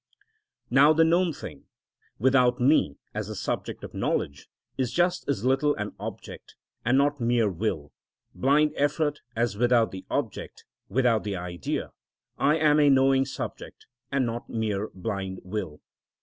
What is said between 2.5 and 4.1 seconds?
me as the subject of